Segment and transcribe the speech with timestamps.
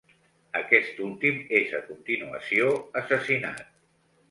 [0.59, 2.73] Aquest últim és a continuació
[3.05, 3.65] assassinat.